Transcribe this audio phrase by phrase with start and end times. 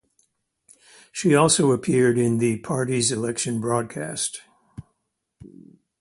[1.11, 4.41] She also appeared in the party's election broadcast.